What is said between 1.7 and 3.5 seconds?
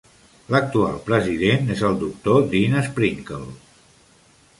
és el doctor Dean Sprinkle.